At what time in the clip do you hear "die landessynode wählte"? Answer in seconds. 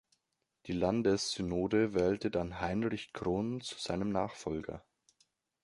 0.65-2.31